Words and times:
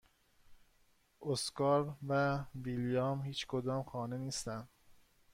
اسکار 1.29 1.81
و 2.07 2.43
ویلیام 2.63 3.21
هیچکدام 3.21 3.83
خانه 3.83 4.17
نیستند. 4.17 4.67